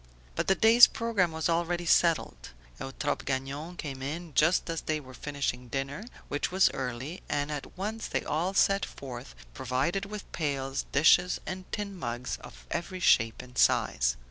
But 0.33 0.47
the 0.47 0.55
day's 0.55 0.87
programme 0.87 1.31
was 1.31 1.47
already 1.47 1.85
settled. 1.85 2.49
Eutrope 2.79 3.23
Gagnon 3.23 3.77
came 3.77 4.01
in 4.01 4.33
just 4.33 4.67
as 4.67 4.81
they 4.81 4.99
were 4.99 5.13
finishing 5.13 5.67
dinner, 5.67 6.05
which 6.27 6.49
was 6.51 6.71
early, 6.71 7.21
and 7.29 7.51
at 7.51 7.77
once 7.77 8.07
they 8.07 8.23
all 8.25 8.55
set 8.55 8.83
forth, 8.83 9.35
provided 9.53 10.05
with 10.05 10.31
pails, 10.31 10.87
dishes 10.91 11.39
and 11.45 11.71
tin 11.71 11.95
mugs 11.95 12.37
of 12.41 12.65
every 12.71 12.99
shape 12.99 13.43
and 13.43 13.59
size. 13.59 14.17